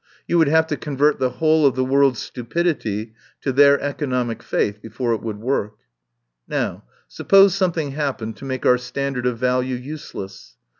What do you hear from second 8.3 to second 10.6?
to make our standard of value useless.